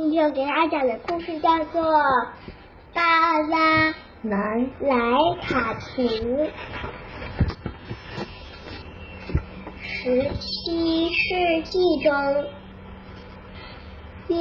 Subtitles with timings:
[0.00, 1.82] 今天要给大家讲的故事叫做
[2.94, 3.92] 《巴拉
[4.22, 6.02] 南莱卡图》。
[9.80, 12.44] 十七世纪中，
[14.28, 14.36] 越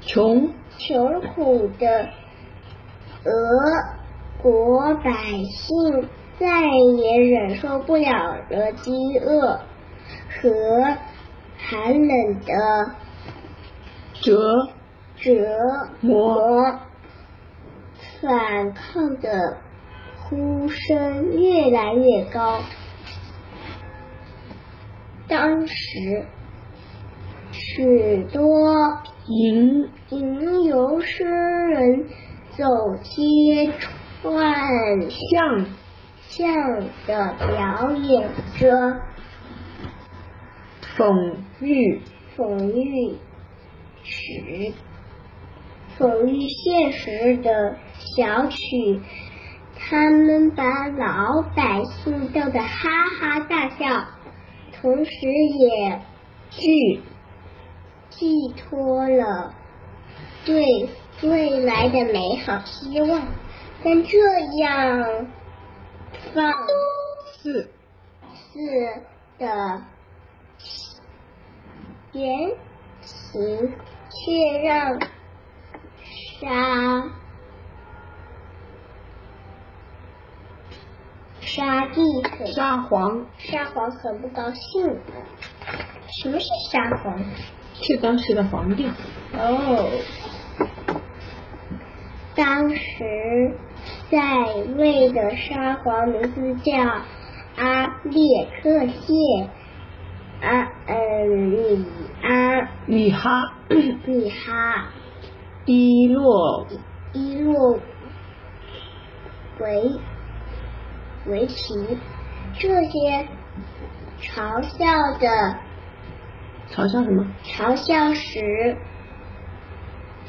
[0.00, 2.08] 穷穷苦的
[3.24, 3.30] 俄
[4.42, 5.12] 国百
[5.54, 6.66] 姓再
[6.96, 8.90] 也忍受不了了饥
[9.20, 9.60] 饿
[10.42, 10.96] 和
[11.70, 12.90] 寒冷的
[14.12, 14.70] 折
[15.14, 15.32] 折
[16.00, 16.80] 磨，
[18.20, 19.58] 反抗的
[20.18, 22.60] 呼声越来越高。
[25.28, 26.26] 当时，
[27.52, 32.04] 许多吟吟游诗人
[32.56, 32.64] 走
[32.96, 33.72] 街
[34.20, 35.66] 串巷
[36.26, 36.52] 巷
[37.06, 39.00] 的表演着
[40.96, 42.00] 讽喻
[42.36, 43.16] 讽喻
[44.02, 44.72] 时
[45.98, 47.76] 讽喻现实的
[48.16, 49.00] 小曲，
[49.76, 52.88] 他们把老百姓逗得哈
[53.18, 54.04] 哈大笑，
[54.80, 55.12] 同时
[55.58, 56.00] 也
[56.50, 57.02] 寄
[58.08, 59.54] 寄托了
[60.44, 60.88] 对
[61.22, 63.22] 未来的美好希望。
[63.82, 64.18] 但这
[64.58, 65.26] 样
[66.34, 66.52] 放
[67.32, 67.70] 肆
[68.34, 68.58] 肆
[69.38, 69.82] 的
[72.12, 72.56] 言
[73.02, 73.70] 辞，
[74.10, 75.00] 却让
[76.40, 77.10] 沙
[81.40, 82.02] 沙地
[82.38, 84.98] 很沙皇沙皇很不高兴。
[86.08, 87.22] 什么是沙皇？
[87.74, 88.90] 是当时的皇帝。
[89.32, 89.88] 哦，
[92.34, 93.54] 当时
[94.10, 94.18] 在
[94.76, 96.72] 位的沙皇名字叫
[97.56, 99.48] 阿列克谢
[100.40, 101.86] 阿嗯里
[102.22, 104.88] 阿里哈里哈
[105.66, 106.66] 伊洛
[107.12, 107.78] 伊洛
[109.58, 109.92] 维
[111.26, 111.98] 维奇，
[112.58, 113.28] 这些
[114.20, 115.56] 嘲笑的
[116.70, 117.26] 嘲笑什么？
[117.44, 118.76] 嘲笑时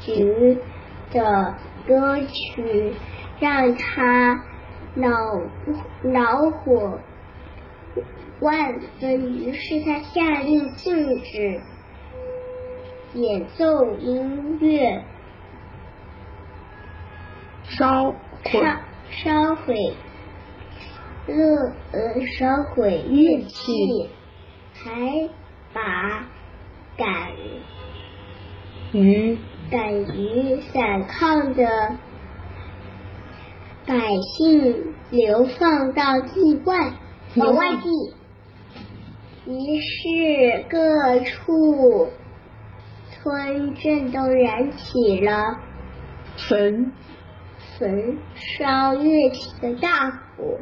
[0.00, 0.58] 局
[1.10, 1.54] 的
[1.86, 2.94] 歌曲，
[3.40, 4.44] 让他
[4.94, 5.08] 恼
[6.02, 6.98] 恼火
[8.42, 9.38] 万分。
[9.38, 11.60] 于是他下令禁止
[13.14, 15.02] 演奏音乐，
[17.64, 18.14] 烧
[18.44, 18.60] 烧毁。
[19.10, 19.94] 烧毁。
[21.28, 21.36] 乐
[21.92, 24.08] 呃烧毁乐器，
[24.74, 25.28] 还
[25.72, 26.26] 把
[26.96, 27.30] 敢
[28.92, 29.38] 于
[29.70, 31.64] 敢于反抗的
[33.86, 33.94] 百
[34.36, 36.92] 姓流放到地外
[37.36, 38.14] 往外地，
[39.44, 42.08] 于是各处
[43.10, 45.58] 村镇都燃起了
[46.36, 46.92] 焚
[47.76, 50.58] 焚烧乐器的大火，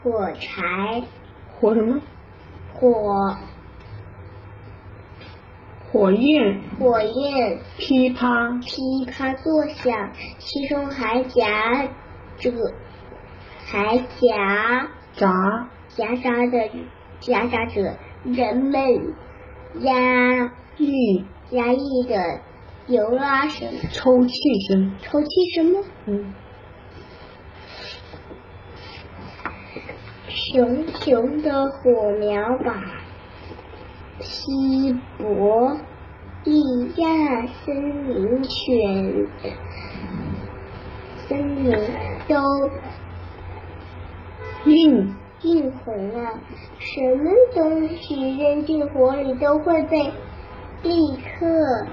[0.00, 1.02] 火柴
[1.58, 2.00] 火什么？
[2.72, 3.36] 火。
[5.90, 6.60] 火焰。
[6.78, 8.58] 火焰噼啪。
[8.60, 11.88] 噼啪作响，其中还夹
[12.38, 12.52] 着
[13.66, 16.70] 还夹杂夹杂着
[17.22, 19.14] 夹杂着人们
[19.80, 22.40] 压抑压抑的
[22.88, 24.34] 游拉声、抽泣
[24.68, 24.92] 声。
[25.00, 25.80] 抽泣声吗？
[26.06, 26.34] 嗯，
[30.28, 32.82] 熊熊的火苗把
[34.18, 35.76] 西伯
[36.44, 36.60] 利
[36.96, 39.26] 亚森林全
[41.28, 41.72] 森林
[42.26, 42.70] 都
[44.64, 46.40] 映映红了。
[46.78, 50.12] 什么东西扔进火里都会被
[50.82, 51.86] 立刻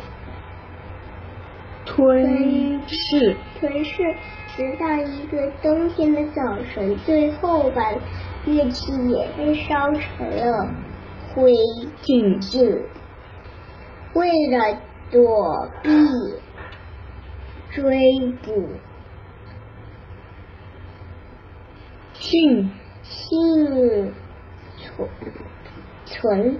[1.85, 4.15] 吞噬吞噬，
[4.55, 7.91] 直到一个冬天的早晨，最后把
[8.45, 10.69] 乐器也被烧成了
[11.33, 11.53] 灰
[12.03, 12.41] 烬。
[12.41, 12.81] 烬。
[14.13, 14.77] 为了
[15.11, 15.91] 躲避
[17.69, 18.67] 追捕，
[22.13, 22.71] 幸
[23.09, 24.13] 幸
[24.77, 25.09] 存
[26.05, 26.59] 存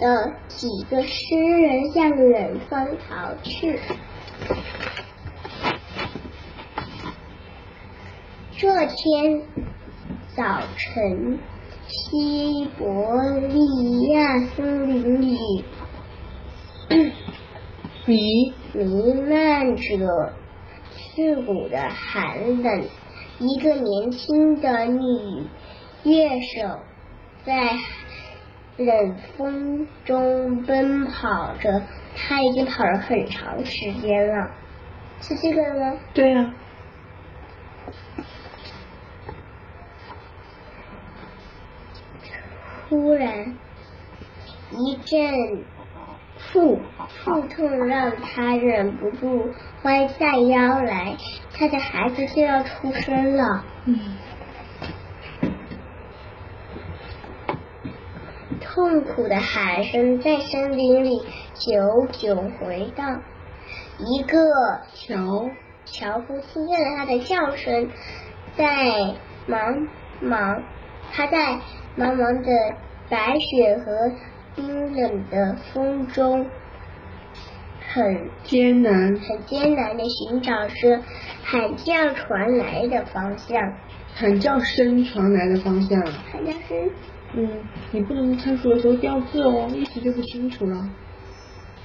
[0.00, 3.78] 的几个诗人向远方逃去。
[8.56, 9.42] 这天
[10.34, 11.38] 早晨，
[11.86, 15.64] 西伯利亚森林里
[18.04, 20.32] 弥弥漫着
[20.90, 22.84] 刺骨的寒冷。
[23.40, 25.44] 一个年轻的女
[26.04, 26.80] 乐手
[27.44, 27.54] 在
[28.76, 31.82] 冷风中奔跑着，
[32.14, 34.50] 他已经跑了很长时间了，
[35.20, 35.98] 是这个吗？
[36.12, 36.52] 对呀、
[42.88, 43.56] 突然
[44.70, 45.64] 一阵
[46.36, 49.52] 腹腹痛让他忍不住
[49.82, 51.16] 弯下腰来，
[51.56, 53.64] 他的孩子就要出生了。
[53.86, 54.13] 嗯，
[58.84, 61.22] 痛苦的喊声在森林里
[61.54, 63.22] 久久回荡。
[63.98, 64.38] 一个
[64.92, 65.50] 樵
[65.86, 67.88] 樵夫听见了他的叫声，
[68.58, 69.14] 在
[69.48, 69.88] 茫
[70.22, 70.60] 茫
[71.10, 71.60] 他在
[71.96, 72.76] 茫茫的
[73.08, 74.12] 白雪和
[74.54, 76.46] 冰冷的风中，
[77.88, 81.00] 很艰难，很艰难的寻找着
[81.42, 83.58] 喊叫传来的方向。
[84.14, 85.98] 喊叫声传来的方向。
[86.02, 86.90] 喊叫声
[87.36, 87.48] 嗯，
[87.90, 90.88] 你不能看书的时候掉字哦，意思就不清楚了。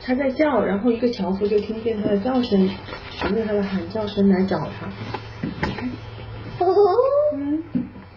[0.01, 2.69] 他在叫，然后一个樵夫就听见他的叫声，
[3.09, 4.87] 循着他的喊叫声来找他。
[6.63, 6.67] 哦，
[7.35, 7.63] 嗯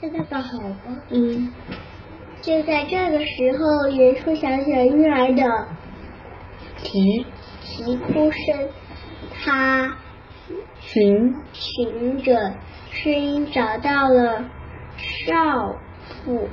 [0.01, 0.77] 是他的好了？
[1.11, 1.53] 嗯，
[2.41, 5.69] 就在这个时候，远处响起了婴儿的
[6.83, 7.25] 啼
[7.63, 8.69] 啼哭声，
[9.33, 9.97] 他
[10.81, 12.53] 寻寻着
[12.91, 14.45] 声音找到了
[14.97, 15.77] 少
[16.25, 16.49] 妇。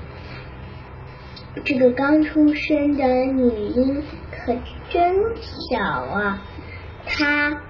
[1.65, 4.55] 这个刚出生的女婴可
[4.89, 6.41] 真小啊！
[7.05, 7.61] 她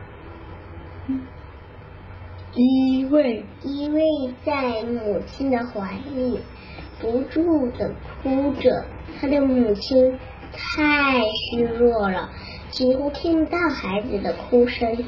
[2.54, 6.40] 依偎依偎在母亲的怀里，
[7.00, 8.86] 不住的哭着。
[9.20, 10.20] 她的母亲
[10.52, 12.30] 太虚弱了，
[12.70, 15.06] 几乎听不到孩子的哭声。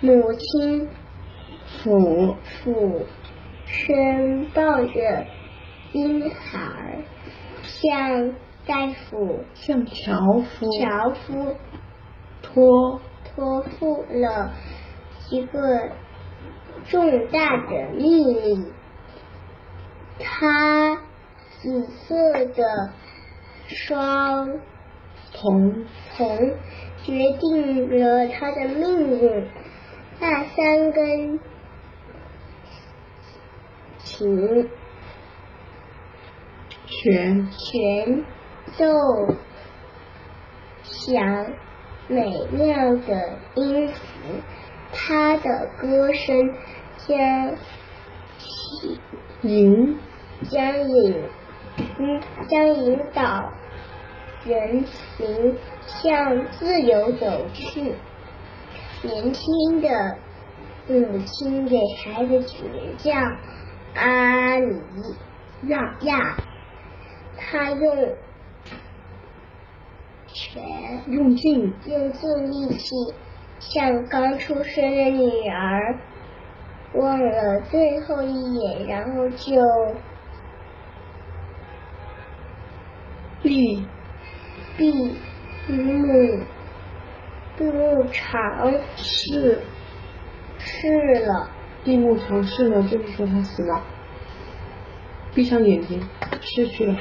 [0.00, 0.88] 母亲
[1.82, 3.06] 抚俯
[3.66, 5.26] 身抱着
[5.92, 6.98] 婴孩，
[7.66, 8.34] 像
[8.66, 11.56] 在抚向樵夫樵夫
[12.42, 14.52] 托托付了
[15.30, 15.90] 一个
[16.84, 18.72] 重大的秘密。
[20.18, 20.96] 他
[21.60, 22.92] 紫色的
[23.66, 24.60] 双
[25.32, 25.84] 瞳
[26.16, 26.54] 瞳
[27.04, 29.46] 决定了他的命运。
[30.18, 31.38] 那三根
[33.98, 34.70] 琴
[37.06, 38.24] 全全
[38.76, 38.84] 奏
[40.82, 41.46] 响
[42.08, 44.00] 美妙的音符，
[44.92, 46.52] 他的歌声
[47.06, 47.54] 将
[49.42, 49.96] 引
[50.50, 51.22] 将引
[51.78, 53.52] 嗯将引导
[54.44, 54.84] 人
[55.18, 55.54] 民
[55.86, 57.94] 向自由走去。
[59.02, 60.16] 年轻的
[60.88, 63.12] 母亲给孩子取名叫
[63.94, 64.82] 阿里
[65.68, 65.96] 亚。
[66.00, 66.36] 亚，
[67.36, 68.14] 他用
[70.26, 72.94] 全用尽用尽力气
[73.58, 75.98] 向刚出生的女儿
[76.94, 79.62] 望了最后一眼，然后就
[83.42, 83.86] 闭
[84.76, 86.40] 闭目
[87.56, 89.60] 闭目长是
[90.58, 91.50] 逝了。
[91.84, 93.80] 闭目长逝了，就是说他死了。
[95.36, 96.02] 闭上眼睛，
[96.40, 96.96] 失去了。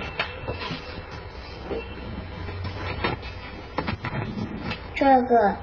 [4.93, 5.55] 这个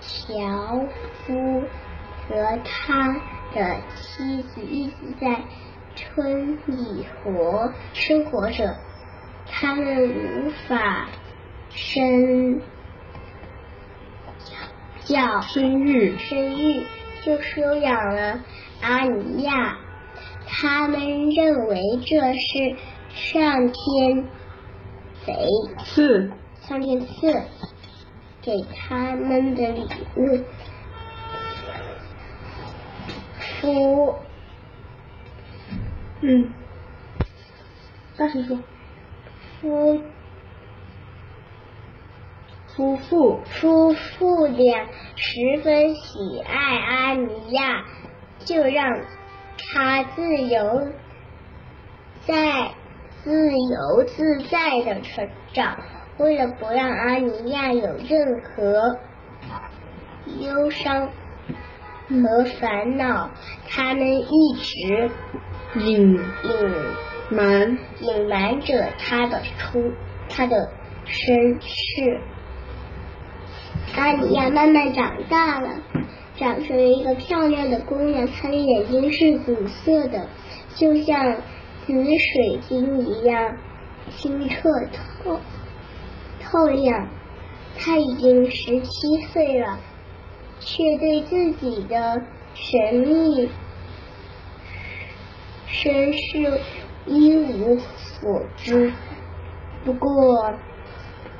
[0.00, 0.88] 樵
[1.26, 1.62] 夫
[2.26, 3.12] 和他
[3.54, 5.42] 的妻子一直在
[5.94, 8.74] 村里活生活着，
[9.46, 11.06] 他们无法
[11.68, 12.62] 生
[15.00, 16.86] 叫生育生育，
[17.22, 18.40] 就收养了
[18.80, 19.76] 阿尼亚。
[20.56, 22.76] 他们认为这是
[23.10, 24.24] 上天
[25.26, 25.34] 给
[25.84, 26.30] 赐
[26.62, 27.42] 上天赐
[28.40, 29.84] 给他们的礼
[30.16, 30.44] 物。
[33.60, 34.14] 夫
[36.20, 36.52] 嗯，
[38.16, 38.56] 大声说。
[39.60, 40.00] 夫
[42.68, 43.40] 夫妇。
[43.44, 47.84] 夫妇俩十分喜爱阿尼亚，
[48.44, 49.00] 就让
[49.74, 50.88] 他自由
[52.20, 52.70] 在
[53.24, 55.76] 自由自在的成长。
[56.16, 59.00] 为了不让阿尼亚有任何
[60.38, 61.08] 忧伤
[62.08, 63.28] 和烦恼，
[63.68, 65.10] 他们一直
[65.74, 66.20] 隐隐
[67.30, 69.90] 瞒隐瞒着他的出
[70.28, 70.70] 他的
[71.04, 72.20] 身世。
[73.96, 75.68] 阿尼亚慢慢长大了，
[76.36, 80.28] 长成了一个漂亮的姑娘，她的眼睛是紫色的，
[80.74, 81.36] 就像
[81.86, 83.56] 紫水晶一样
[84.10, 85.38] 清澈透
[86.42, 87.08] 透亮。
[87.76, 89.78] 她已经十七岁了，
[90.60, 92.22] 却对自己的
[92.54, 93.48] 神秘
[95.66, 96.60] 身世
[97.06, 98.92] 一无所知。
[99.84, 100.54] 不过，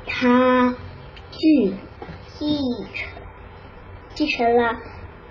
[0.05, 0.75] 他
[1.31, 1.73] 继
[2.37, 2.59] 继
[2.93, 3.14] 承
[4.15, 4.79] 继承了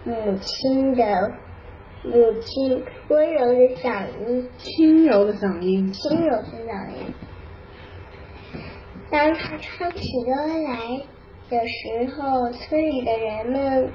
[0.04, 1.32] 母亲的
[2.02, 7.14] 母亲温柔的嗓音，轻柔的嗓音，轻柔的嗓音。
[9.10, 11.00] 当他唱起歌来
[11.48, 13.90] 的时候，村里的人们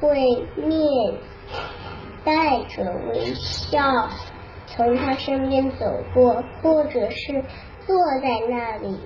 [0.00, 1.14] 会面
[2.24, 4.08] 带着微笑
[4.66, 7.42] 从他身边走过，或者是
[7.84, 8.96] 坐在那里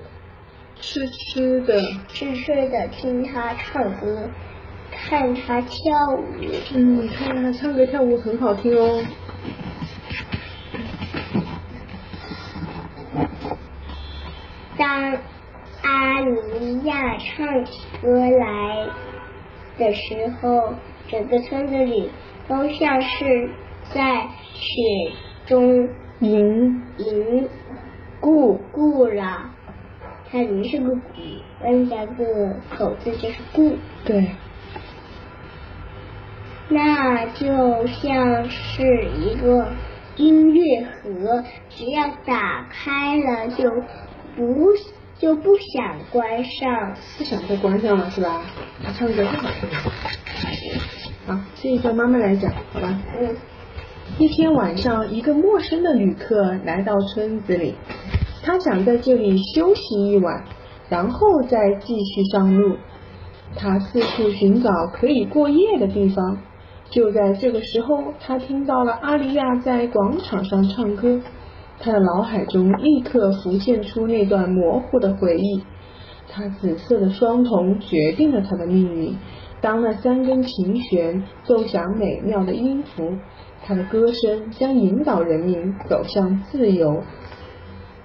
[0.75, 4.29] 痴痴的痴痴的听他唱歌，
[5.07, 6.23] 看他跳舞。
[6.73, 9.03] 嗯，看他唱歌跳舞很好听哦。
[14.77, 15.17] 当
[15.81, 18.87] 阿尼亚唱起歌来
[19.77, 20.73] 的时候，
[21.09, 22.11] 整个村子里
[22.47, 23.49] 都像是
[23.93, 25.13] 在雪
[25.45, 25.89] 中
[26.19, 27.49] 吟吟
[28.19, 29.51] 故故了。
[30.31, 31.01] 它吟是个古，
[31.63, 33.75] 人加个口字就是故。
[34.05, 34.29] 对，
[36.71, 39.67] 那就像是一个
[40.17, 43.71] 音乐盒，只要打开了就
[44.35, 44.67] 不
[45.17, 46.93] 就不想关上。
[47.17, 48.43] 不想再关上了是吧？
[48.83, 49.77] 他唱歌太好听了。
[51.25, 53.01] 好，这一段妈妈来讲，好吧？
[53.19, 53.35] 嗯，
[54.19, 57.73] 一天晚上，一个陌生的旅客来到村子里，
[58.43, 60.43] 他想在这里休息一晚，
[60.87, 62.77] 然后再继续上路。
[63.55, 66.37] 他四处寻找可以过夜的地方。
[66.89, 71.21] 就在这个时候，他听到了阿丽亚在广场上唱歌，
[71.79, 75.63] 他的脑海中立刻浮现出那段模糊的回忆。
[76.31, 79.15] 他紫色的双瞳决定了他的命运。
[79.61, 83.17] 当那三根琴弦奏响美妙的音符，
[83.63, 87.03] 他的歌声将引导人民走向自由。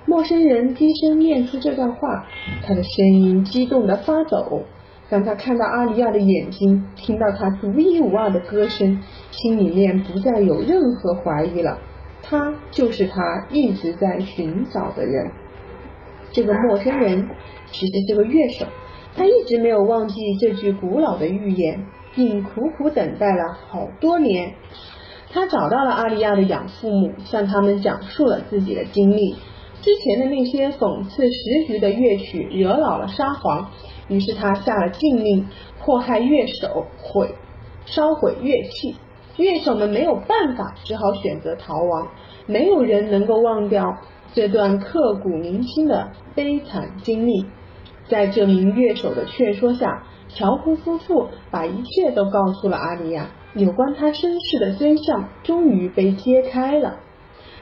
[0.05, 2.27] 陌生人低声念出这段话，
[2.67, 4.63] 他的声音激动得发抖。
[5.15, 11.79] 当他看到阿里亚的眼睛，听到他独一无二的歌声，心里面不再有任何怀疑了。
[12.21, 15.31] 他就是他一直在寻找的人。
[16.33, 17.29] 这个陌生人
[17.67, 18.67] 其实是个乐手，
[19.15, 24.55] 他一直没有忘记这句古老的预言，并苦苦等待了好多年。
[25.31, 29.37] 他找到了阿丽亚的养父母，向他们讲述了自己的经历。
[29.81, 33.71] 之前的那些讽刺时局的乐曲惹恼了沙皇，
[34.09, 35.49] 于是他下了禁令，
[35.81, 37.35] 迫害乐手，毁
[37.87, 38.97] 烧毁乐器。
[39.37, 42.09] 乐手们没有办法，只好选择逃亡。
[42.47, 43.99] 没有人能够忘掉
[44.33, 47.47] 这段刻骨铭心的悲惨经历。
[48.07, 53.31] 在这名乐手的劝说下，乔夫夫妇把一切都告诉了阿尼亚。
[53.55, 57.01] 有关他身世的真相终于被揭开了。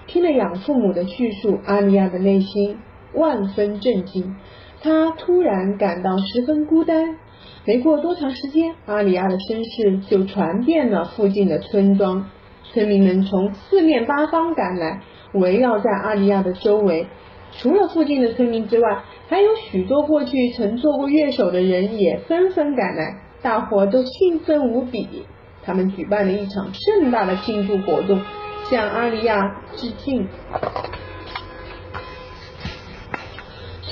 [0.07, 2.79] 听了养父母的叙述，阿尼亚的内心
[3.15, 4.37] 万分震惊。
[4.83, 7.17] 他突然感到十分孤单。
[7.65, 12.29] 没过多长时间，阿里亚的身世就传遍了附近的村庄，
[12.65, 15.01] 村民们从四面八方赶来，
[15.35, 17.07] 围绕在阿里亚的周围。
[17.53, 25.25] 除了附近的村民之外，还有许多过去曾做过乐手的人也纷纷赶来，大伙都兴奋无比。
[25.63, 28.21] 他们举办了一场盛大的庆祝活动，
[28.69, 30.27] 向阿里亚致敬。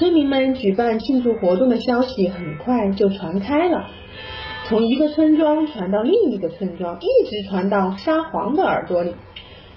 [0.00, 3.90] 村民们举办庆祝活动的消息很快就传开了，
[4.64, 9.12] 从一个村庄传到另一个村庄，一直传到沙皇的耳朵里。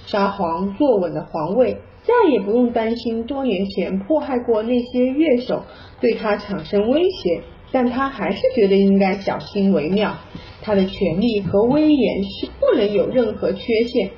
[0.05, 5.65] 沙皇坐稳了皇位，再也不用担心多年前迫害过那些乐手
[5.99, 7.41] 对他产生威胁，
[7.73, 10.15] 但他还是觉得应该小心为妙。
[10.61, 14.11] 他的权力和威严是不能有任何缺陷，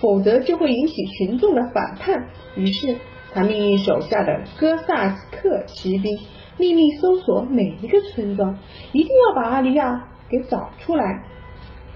[0.00, 2.26] 否则就会引起群众的反叛。
[2.56, 2.96] 于是。
[3.34, 6.18] 他命令手下的哥萨克骑兵
[6.58, 8.58] 秘密搜索每一个村庄，
[8.92, 11.24] 一定要把阿丽亚给找出来。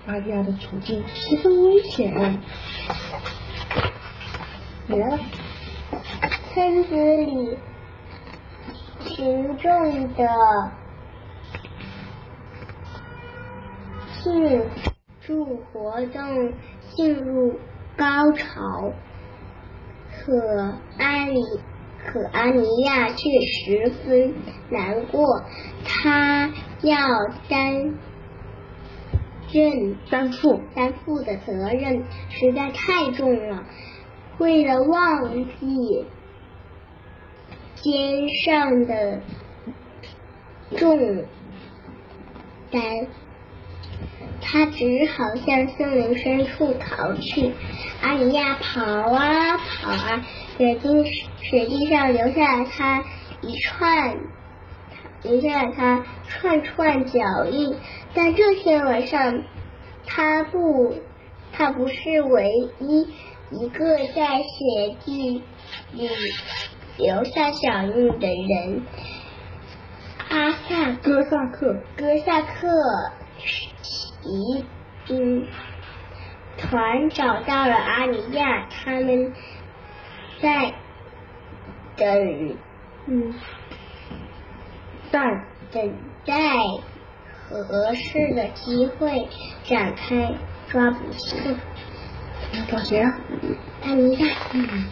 [0.07, 2.38] 阿丽亚的处境十分危险。
[4.88, 5.19] 来了，
[6.55, 7.59] 村子里
[9.00, 10.26] 群众的
[14.23, 14.62] 庆
[15.21, 16.52] 祝活动
[16.95, 17.59] 进入
[17.97, 18.93] 高潮。
[20.25, 21.40] 可阿里
[22.04, 24.35] 可阿尼亚却十分
[24.70, 25.42] 难过，
[25.85, 26.99] 他要
[27.49, 27.94] 担
[29.52, 33.64] 任担负担负的责任实在太重了。
[34.38, 36.04] 为了忘记
[37.75, 39.20] 肩上的
[40.76, 41.25] 重
[42.70, 43.06] 担，
[44.57, 47.53] 他只好向森林深处逃去。
[48.01, 48.81] 阿尼亚跑
[49.13, 50.25] 啊跑啊，
[50.57, 51.05] 雪地
[51.43, 53.05] 雪地上留下了他
[53.43, 54.17] 一串，
[55.23, 57.21] 留下了他串串脚
[57.51, 57.77] 印。
[58.15, 59.43] 但这天晚上，
[60.07, 60.95] 他不，
[61.53, 63.09] 他不是唯一
[63.51, 65.43] 一个在雪地
[65.93, 66.09] 里
[66.97, 68.83] 留下脚印的人。
[70.31, 72.69] 阿萨哥萨克，哥萨克
[74.26, 74.64] 骑
[75.06, 75.47] 兵
[76.59, 79.33] 团找到了阿尼亚，他们
[80.40, 80.75] 在
[81.97, 82.56] 等，
[83.06, 83.33] 嗯，
[85.12, 86.35] 待等待
[87.49, 89.28] 合适的机会
[89.62, 90.35] 展开
[90.68, 91.56] 抓捕行动。
[92.68, 93.21] 找谁啊？
[93.85, 94.87] 阿尼亚，嗯，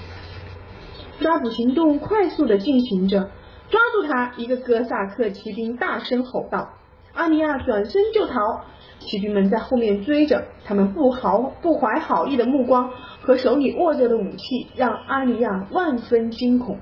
[1.19, 3.31] 抓捕行动快速的进行着。
[3.69, 4.33] 抓住他！
[4.37, 6.69] 一个哥萨克骑兵大声吼道。
[7.15, 8.65] 阿尼亚转身就逃，
[9.07, 16.79] 骑兵们在后面追着，他们不好不怀好意的目光和手里握着的武器让阿尼亚万分惊恐。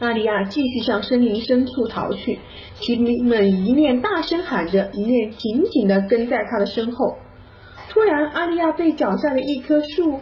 [0.00, 2.38] 阿尼亚继续向森林深处逃去，
[2.74, 7.16] 骑兵们一面大声喊着，一面紧紧的跟在他的身后。
[7.90, 10.20] 突然，阿尼亚被脚下的一棵树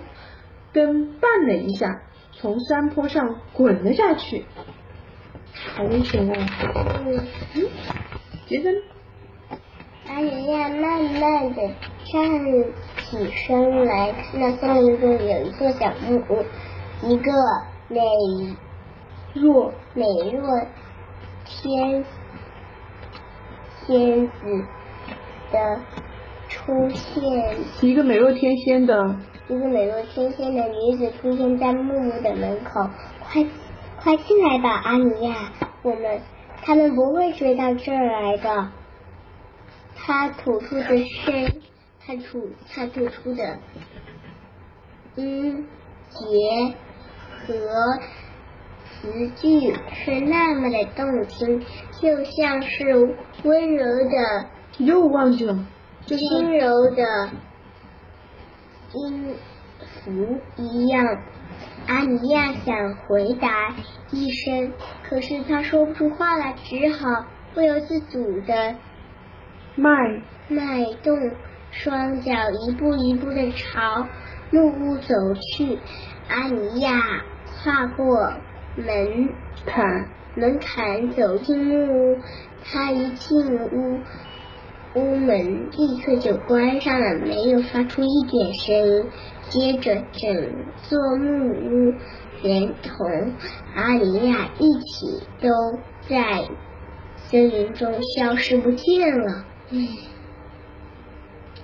[0.72, 2.02] 根绊了一下，
[2.32, 4.44] 从山坡上滚了下去。
[5.74, 6.34] 好危险哦！
[7.54, 7.68] 嗯，
[8.46, 8.74] 杰森，
[10.12, 11.62] 阿尼亚慢慢的
[12.12, 12.44] 站
[12.98, 16.44] 起身来，看到森林中有一座小木屋，
[17.08, 17.32] 一个
[17.88, 17.98] 美
[19.32, 20.66] 若美若
[21.46, 22.04] 天
[23.86, 24.64] 仙子
[25.50, 25.80] 的
[26.46, 29.16] 出现，一个美若天仙的，
[29.48, 32.86] 一个美若天仙的女子出现在木屋的门口，
[33.24, 33.46] 快
[33.96, 35.50] 快进来吧，阿尼亚，
[35.80, 36.20] 我们
[36.62, 38.68] 他们不会追到这儿来的。
[40.04, 41.62] 他吐出的声，
[42.04, 43.58] 他吐他吐出的
[45.14, 45.66] 音
[46.10, 46.74] 节
[47.46, 47.98] 和
[48.84, 51.64] 词句是那么的动听，
[52.00, 54.46] 就像是温柔的
[54.78, 55.66] 又忘记了，
[56.04, 57.30] 就是轻柔的
[58.94, 59.36] 音
[59.78, 61.06] 符一样。
[61.86, 63.74] 阿尼亚想回答
[64.10, 64.72] 一声，
[65.04, 68.76] 可是他说不出话来，只好不由自主的
[69.74, 71.16] 迈迈动
[71.70, 72.32] 双脚，
[72.66, 74.06] 一步一步的朝
[74.50, 75.78] 木屋走去。
[76.28, 78.34] 阿尼亚跨过
[78.76, 79.30] 门
[79.64, 82.18] 坎，门槛，走进木屋。
[82.64, 83.98] 他一进屋，
[84.94, 89.06] 屋门立刻就关上了，没有发出一点声音。
[89.48, 90.34] 接着，整
[90.82, 91.94] 座木屋
[92.42, 93.32] 连同
[93.74, 95.48] 阿尼亚一起都
[96.08, 96.44] 在
[97.16, 99.46] 森林中消失不见了。
[99.74, 99.88] 嗯，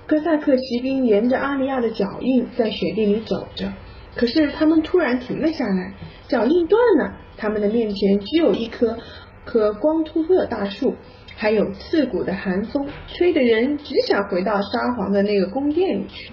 [0.07, 3.71] 哥萨克骑兵沿着阿尼亚的脚印在雪地里走着，
[4.15, 5.93] 可是他们突然停了下来，
[6.27, 8.97] 脚印断了，他们的面前只有一棵
[9.45, 10.95] 棵光秃秃的大树，
[11.35, 16.31] 还有刺骨的寒风，吹得人只想回到沙皇的那个宫殿里去。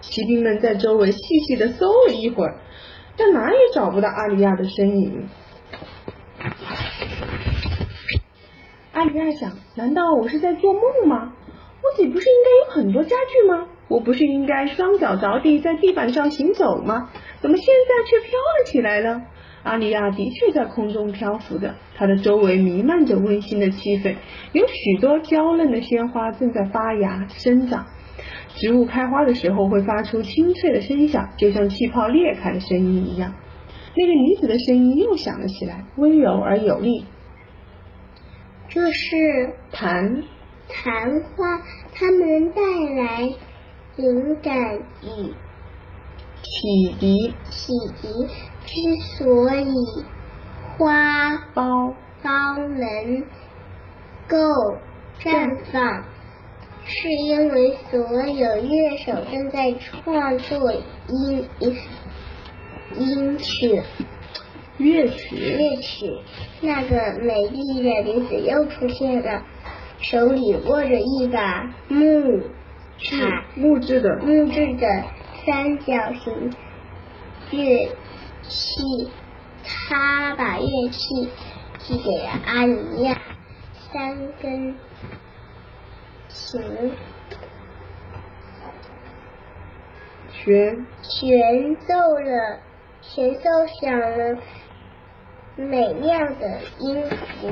[0.00, 2.60] 骑兵们在周围细细的搜了一会儿，
[3.16, 5.26] 但哪也找不到阿里亚的身影。
[8.96, 11.34] 阿尼亚想：难道我是在做梦吗？
[11.82, 13.66] 屋里不是应该有很多家具吗？
[13.88, 17.10] 我不是应该双脚着地在地板上行走吗？
[17.42, 19.20] 怎么现在却飘了起来呢？
[19.64, 24.14] 阿里亚的确在空中漂浮着，它的周围弥漫着温馨的气氛，
[24.52, 27.84] 有许多娇嫩的鲜花正在发芽生长。
[28.54, 33.34] 植物开花的时候会发出清脆的声响，就像气泡裂开的声音一样。
[33.94, 37.04] 那个女子的声音又响了起来，温柔而有力。
[38.76, 40.22] 这是谈
[40.68, 41.62] 谈话，
[41.94, 43.34] 它们带来
[43.96, 45.32] 灵感与
[46.42, 47.34] 启迪。
[47.48, 48.28] 启迪
[48.66, 49.72] 之所以
[50.76, 53.24] 花苞苞能
[54.28, 54.36] 够
[55.20, 56.04] 绽放。
[56.84, 60.74] 是因为所有乐手正在创作
[61.08, 61.76] 音音
[62.98, 63.82] 音曲
[64.78, 66.18] 乐曲乐曲。
[66.60, 69.42] 那个美丽的女子又出现了，
[70.00, 72.42] 手里握着一把木
[72.98, 75.04] 是木质的木质的
[75.44, 76.54] 三角形
[77.50, 77.88] 乐
[78.42, 79.10] 器。
[79.64, 81.28] 她把乐器
[81.80, 83.20] 递给了阿尼亚，
[83.92, 84.76] 三根。
[86.28, 86.62] 琴
[90.30, 90.86] 弦。
[91.02, 92.60] 弦奏了，
[93.00, 94.38] 全奏响了
[95.58, 97.02] 美妙的音
[97.40, 97.48] 符。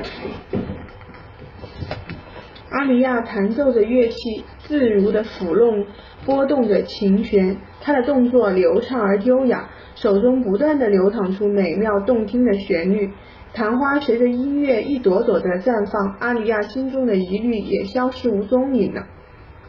[2.69, 5.87] 阿里亚弹奏着乐器，自如地抚弄、
[6.23, 13.09] 拨动着琴弦，她的动作流畅而优雅，手中不断的流淌出美妙动听的旋律。
[13.55, 19.07] 昙花随着音乐一朵朵的绽放，阿里亚心中的疑虑也消失无踪影了。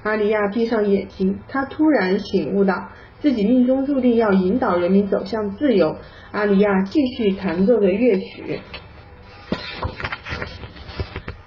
[0.02, 5.96] 阿里亚闭上眼睛，她突然醒悟到，自己命中注定要引导人民走向自由。
[6.32, 8.60] 阿尼亚继续弹奏着乐曲。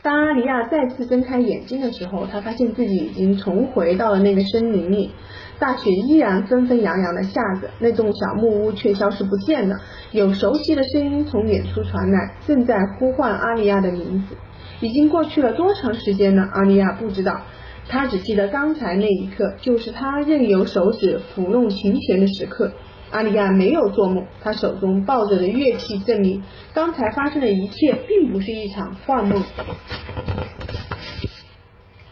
[0.01, 5.11] 当阿尼亚再次睁开眼睛的时候，她发现自己已经重回到了那个森林里。
[5.59, 9.75] 大雪依然纷纷扬扬的下着，那栋小木屋却消失不见了。
[10.13, 14.35] 有熟悉的声音从远处传来，正在呼唤阿尼亚的名字。
[14.79, 16.47] 已经过去了多长时间呢？
[16.53, 17.41] 阿尼亚不知道，
[17.89, 22.71] 她只记得刚才那一刻，就是他任由手指抚弄琴弦的时刻。
[23.09, 26.43] 阿里亚没有做梦，他手中抱着的乐器证明，
[26.75, 29.43] 刚才发生的一切并不是一场幻梦。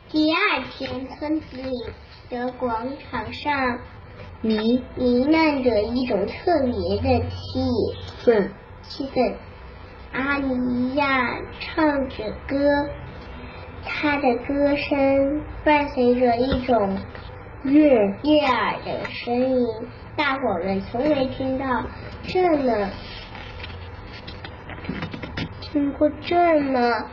[0.09, 1.71] 第二天，村子里
[2.31, 3.79] 的广场上
[4.41, 7.59] 弥弥漫着一种特别的气
[8.25, 8.49] 氛，
[8.81, 9.35] 气氛。
[10.11, 12.89] 阿尼亚唱着歌，
[13.87, 16.97] 他的歌声伴随着一种
[17.63, 17.89] 悦
[18.23, 19.67] 悦耳的声音。
[20.15, 21.83] 大伙们从没听到
[22.23, 22.89] 这么
[25.61, 27.05] 听过这么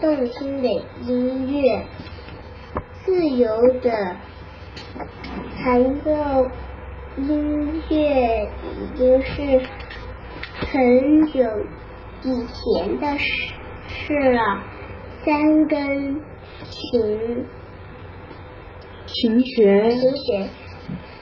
[0.00, 0.68] 动听的
[1.02, 1.84] 音乐，
[3.04, 3.48] 自由
[3.80, 4.16] 的
[5.62, 6.50] 弹奏
[7.16, 9.60] 音乐已经是
[10.72, 11.42] 很久
[12.22, 13.52] 以前的事
[13.88, 14.62] 事了。
[15.24, 16.20] 三根
[16.70, 17.44] 琴
[19.06, 20.48] 琴弦琴弦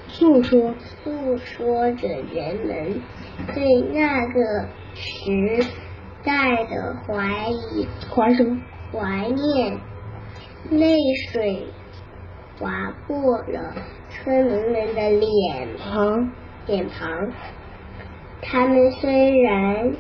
[0.09, 3.01] 诉说诉说着人们
[3.55, 5.65] 对那个时
[6.23, 8.61] 代的怀疑、怀什么？
[8.93, 9.79] 怀念，
[10.71, 10.97] 泪
[11.31, 11.67] 水
[12.59, 13.75] 划过了
[14.09, 16.31] 村民们的脸庞
[16.67, 17.33] 脸庞。
[18.43, 19.93] 他们虽然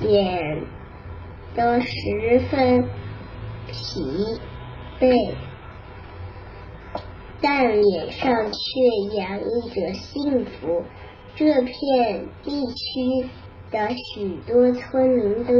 [0.00, 0.62] 显
[1.54, 2.84] 得十分
[3.68, 4.40] 疲
[4.98, 5.34] 惫，
[7.40, 10.82] 但脸上却洋溢着幸福。
[11.36, 13.28] 这片地区
[13.70, 15.52] 的许多村民都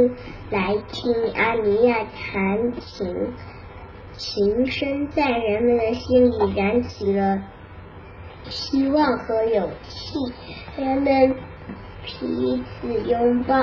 [0.49, 3.33] 来听阿尼亚弹琴，
[4.11, 7.41] 琴声在人们的心里燃起了
[8.49, 10.15] 希望和勇气。
[10.75, 11.35] 人们
[12.03, 13.55] 彼此拥抱，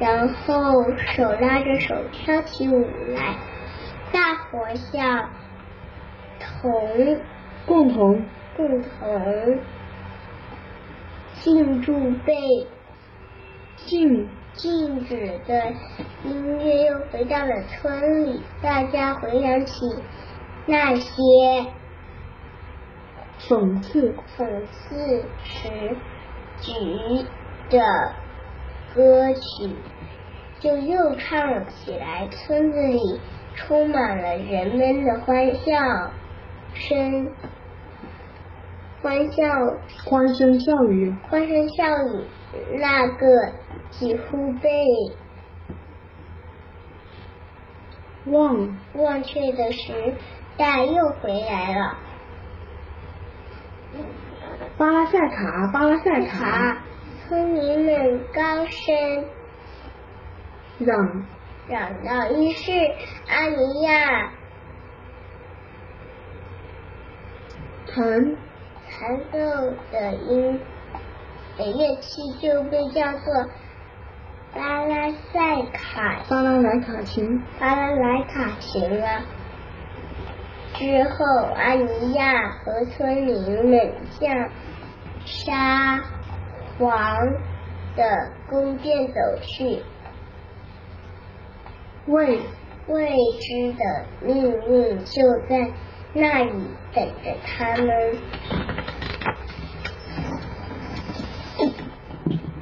[0.00, 0.82] 然后
[1.14, 3.36] 手拉着手跳起舞来。
[4.52, 5.30] 大伙像
[6.38, 7.18] 同
[7.64, 8.22] 共同
[8.54, 9.58] 共同
[11.32, 12.34] 庆祝被
[13.76, 15.72] 禁禁止的
[16.24, 19.86] 音乐又回到了村里，大家回想起
[20.66, 21.10] 那些
[23.48, 25.96] 讽刺讽刺时
[26.60, 27.24] 举
[27.70, 27.80] 的
[28.94, 29.74] 歌曲，
[30.60, 32.28] 就又唱了起来。
[32.28, 33.00] 村子里
[33.54, 36.10] 充满了人们的欢笑
[36.74, 37.30] 声，
[39.02, 39.44] 欢笑
[40.04, 42.24] 欢声笑语，欢声笑语。
[42.78, 43.52] 那个
[43.90, 44.70] 几乎被
[48.26, 50.14] 忘忘却的时
[50.56, 51.96] 代又回来了。
[54.76, 56.82] 巴拉塞卡，巴拉塞卡卡，，
[57.28, 59.24] 村民们高声
[60.78, 61.24] 让
[61.72, 62.30] 嚷道。
[62.32, 62.70] 于是
[63.28, 64.30] 阿尼亚
[67.86, 68.36] 弹
[68.90, 69.38] 弹奏
[69.90, 70.60] 的音
[71.56, 73.48] 的乐器就被叫做
[74.54, 79.22] 巴拉塞卡巴拉莱卡琴，巴拉莱卡琴了。
[80.74, 84.50] 之后，阿尼亚和村民们向
[85.24, 86.02] 沙
[86.78, 87.16] 皇
[87.96, 89.82] 的宫殿走去，
[92.06, 92.40] 未
[92.88, 95.72] 未知的命运就在
[96.14, 96.52] 那里
[96.92, 98.18] 等着他们。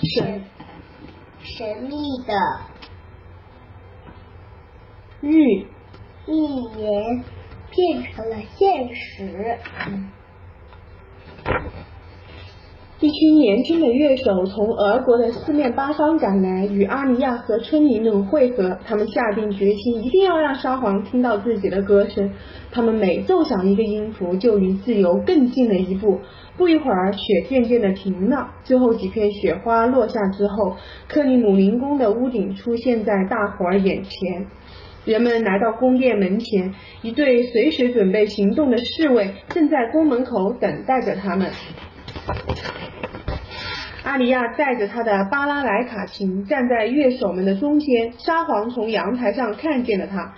[0.03, 0.45] 神
[1.43, 2.35] 神秘的
[5.21, 5.67] 预
[6.27, 6.35] 预
[6.79, 7.25] 言
[7.71, 9.59] 变成了现实。
[13.01, 18.77] 一群年轻的乐手从俄国的四面八方赶来，与阿尼亚和村民们会合。
[18.85, 22.31] 他们下定决心，一定要让沙皇听到自己的歌声。
[22.71, 26.21] 他们每奏响一个音符，就离自由更近了一步。
[26.59, 28.51] 不一会儿，雪渐渐的停了。
[28.65, 30.77] 最后几片雪花落下之后，
[31.09, 34.47] 克里姆林宫的屋顶出现在大伙儿眼前。
[35.07, 41.51] 人们来到宫殿门前，一队随时准备行动的侍卫正在宫门口等待着他们。
[44.03, 50.35] 阿里亚带着他的巴拉莱卡琴站在乐手们的中间，沙皇从阳台上看见了他。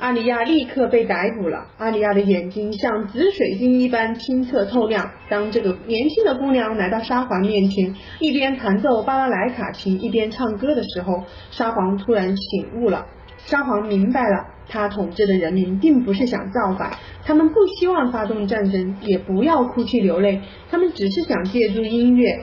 [0.00, 1.68] 阿里亚立刻被逮捕了。
[1.78, 5.08] 阿里亚的眼睛像紫水晶一般清澈透亮。
[5.28, 11.22] 当这个年轻的姑娘来到沙皇面前，一边弹奏巴拉莱卡琴，一边唱歌的时候，
[11.52, 13.06] 沙皇突然醒悟了。
[13.46, 16.90] 沙皇明白了，他统治的人民并不是想造反，
[17.24, 22.40] 他们不希望发动战争，也不要哭泣流泪，他们只是想借助音乐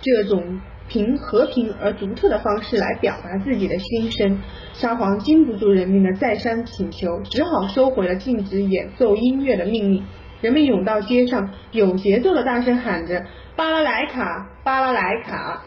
[0.00, 0.60] 这种。
[0.88, 4.38] 凭和平而独特的方式来表达自己的心声，
[4.72, 10.04] 沙皇经不住人民的再三请求，只好收回了禁止演奏音乐的命令。
[10.40, 13.20] 人们涌到街上，有节奏的大声喊着
[13.56, 15.64] “巴拉莱卡，巴拉莱卡”，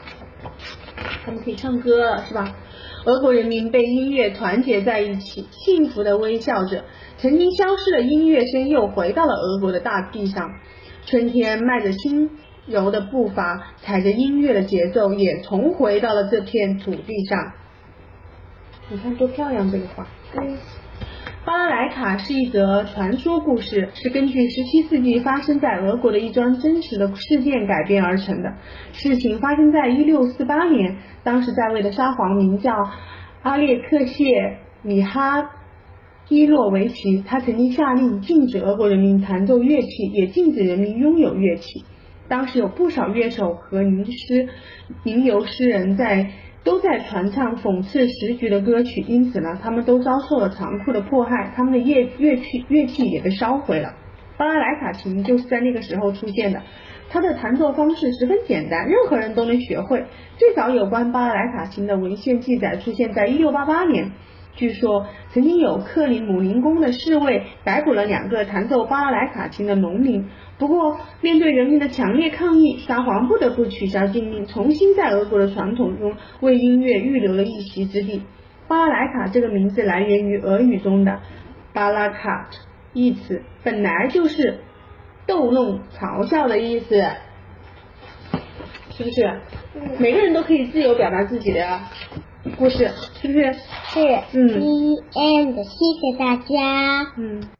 [1.25, 2.55] 他们可以唱歌了，是吧？
[3.03, 6.85] 俄国人民被音乐团结在一起，幸福的微笑着。
[7.17, 10.49] 曾经消失的音乐声又回到了俄国的大地上，
[11.05, 12.29] 春天迈着轻。
[12.69, 17.51] 柔的步伐，踩着音乐的节奏，也重回到了这片土地上。
[18.89, 20.07] 你看多漂亮这个画。
[20.35, 20.55] 嗯。
[21.45, 28.53] 巴拉莱卡是一则传说故事，是根据十七世纪发生在俄国的一桩真实的事件改编而成的。
[28.91, 32.71] 事情发生在一六四八年，当时在位的沙皇名叫
[33.41, 35.49] 阿列克谢米哈
[36.27, 41.83] 伊洛维奇，他曾经下令禁止俄国人民弹奏乐器，也禁止人民拥有乐器。
[42.29, 44.47] 当时有不少乐手和吟诗、
[45.03, 46.31] 吟游诗人在
[46.63, 53.95] 都在传唱讽刺时局的歌曲，因此呢，他们都遭受了残酷的迫害，他们的乐乐器乐器也被烧毁了。
[54.37, 56.61] 巴拉莱卡琴就是在那个时候出现的，
[57.09, 60.05] 它的弹奏方式十分简单，任何人都能学会。
[60.37, 64.11] 最早有关巴拉莱卡琴的文献记载出现在一六八八年。
[64.59, 78.21] 据说曾经有克里姆林宫的侍卫逮捕了两个弹奏巴拉莱卡琴的农民，不过面对人民的强烈抗议，沙皇不得不取消禁令，重新在俄国的传统中为音乐预留了一席之地。
[78.67, 81.21] 巴拉莱卡这个名字来源于俄语中的
[81.71, 82.49] 巴拉卡，
[82.91, 84.59] 一词本来就是
[85.25, 87.01] 逗弄、嘲笑的意思，
[88.89, 89.39] 是不是？
[89.99, 91.79] 每个人都可以自由表达自己的。
[92.57, 92.89] 故事
[93.21, 93.53] 是不是？
[93.93, 93.99] 是。
[94.33, 94.47] 嗯。
[94.59, 97.11] The end，谢谢大家。
[97.17, 97.41] 嗯。